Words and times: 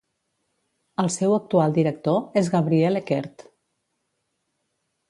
El 1.03 1.09
seu 1.17 1.35
actual 1.35 1.75
director 1.75 2.41
és 2.43 2.51
Gabriel 2.57 3.03
Eckert. 3.05 3.47